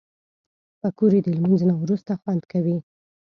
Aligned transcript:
پکورې 0.79 1.19
د 1.23 1.27
لمونځ 1.35 1.61
نه 1.69 1.75
وروسته 1.81 2.11
خوند 2.21 2.43
کوي 2.51 2.77